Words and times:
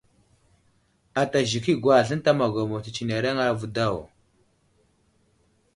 Ata 1.21 1.39
zik 1.49 1.65
i 1.73 1.75
agwazl 1.77 2.11
ənta 2.15 2.31
magwamo 2.39 2.77
tətsenereŋ 2.85 3.37
avo 3.47 3.65
daw. 3.75 3.97